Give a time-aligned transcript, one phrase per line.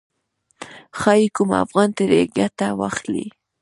[0.99, 3.25] ښايي کوم افغان ترې ګټه واخلي.